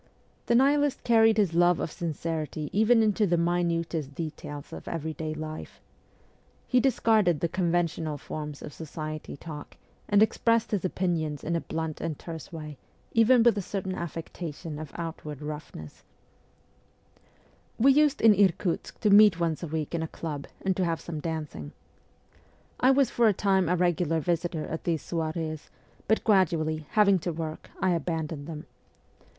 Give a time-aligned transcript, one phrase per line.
[0.47, 5.79] The Nihilist carried his love of sincerity even into the minutest details of everyday life.
[6.65, 9.77] He discarded the conventional forms of society talk,
[10.09, 12.79] and expressed his opinions in a blunt and terse way,
[13.13, 15.93] even with a certain affectation of outward roughness.
[15.93, 16.03] ST.
[17.77, 20.75] PETERSBURG 87 We used in Irkutsk to meet once a week in a club, and
[20.77, 21.73] to have some dancing.
[22.79, 25.69] I was for a time a regular visitor at these soirees,
[26.07, 28.65] but gradually, having to work, I abandoned them.